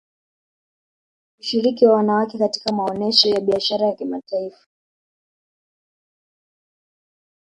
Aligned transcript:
Ushiriki 1.39 1.85
wa 1.87 1.95
wanawake 1.95 2.37
katika 2.37 2.73
maonesho 2.73 3.29
ya 3.29 3.39
Biashara 3.41 3.87
ya 3.87 3.95
kimataifa 3.95 4.67